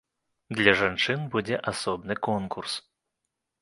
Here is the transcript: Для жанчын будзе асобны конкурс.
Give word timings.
Для 0.59 0.73
жанчын 0.79 1.29
будзе 1.37 1.61
асобны 1.75 2.21
конкурс. 2.31 2.71